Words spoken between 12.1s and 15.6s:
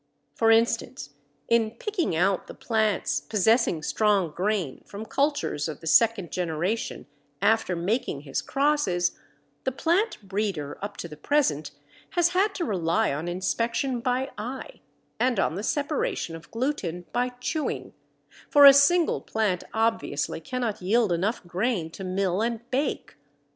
has had to rely on inspection by eye, and on